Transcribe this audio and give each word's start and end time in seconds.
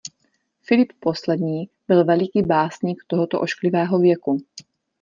Filip 0.61 0.93
Poslední 0.99 1.69
byl 1.87 2.05
veliký 2.05 2.41
básník 2.41 3.03
tohoto 3.07 3.41
ošklivého 3.41 3.99
věku. 3.99 4.39